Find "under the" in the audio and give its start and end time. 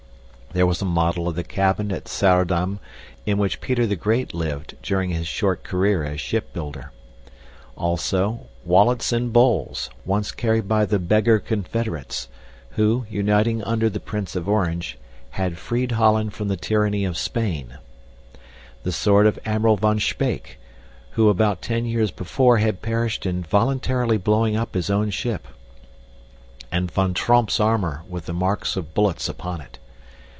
13.63-14.01